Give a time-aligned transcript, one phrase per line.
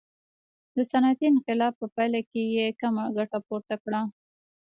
[0.75, 4.01] د صنعتي انقلاب په پایله کې یې کمه ګټه پورته کړه.